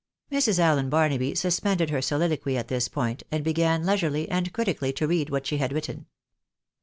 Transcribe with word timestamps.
Mrs. 0.31 0.57
Allen 0.57 0.89
Barnaby 0.89 1.35
suspended 1.35 1.91
her 1.91 2.01
soliloquy 2.01 2.57
at 2.57 2.69
this 2.69 2.87
point, 2.87 3.21
and 3.31 3.43
began 3.43 3.85
leisurely 3.85 4.27
and 4.29 4.51
critically 4.51 4.91
to 4.93 5.05
read 5.05 5.29
what 5.29 5.45
she 5.45 5.57
had 5.59 5.71
written. 5.71 6.07